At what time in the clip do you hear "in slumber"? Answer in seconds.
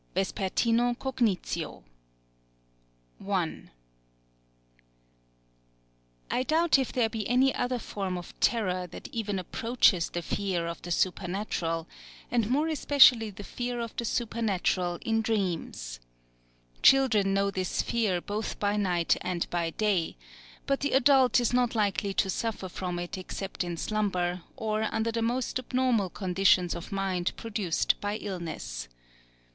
23.63-24.41